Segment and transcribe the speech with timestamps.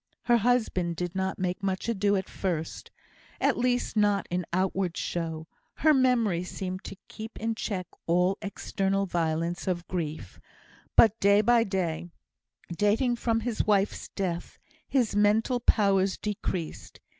[0.23, 2.89] Her husband did not make much ado at first
[3.39, 9.05] at least, not in outward show; her memory seemed to keep in check all external
[9.05, 10.39] violence of grief;
[10.95, 12.09] but, day by day,
[12.75, 14.57] dating from his wife's death,
[14.89, 16.99] his mental powers decreased.